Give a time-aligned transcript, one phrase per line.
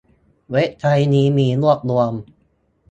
[0.51, 2.13] เว็บไซต์นี้มีรวบรวม